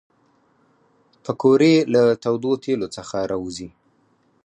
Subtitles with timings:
[1.23, 3.69] پکورې له تودو تیلو څخه راوزي